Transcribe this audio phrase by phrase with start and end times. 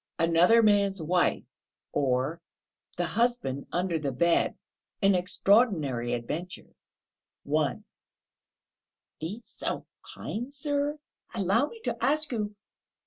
[0.17, 1.43] ANOTHER MAN'S WIFE
[1.91, 2.41] OR
[2.97, 4.57] THE HUSBAND UNDER THE BED
[5.03, 6.73] AN EXTRAORDINARY ADVENTURE
[7.55, 7.79] I
[9.19, 9.85] "Be so
[10.15, 10.97] kind, sir...
[11.35, 12.55] allow me to ask you...."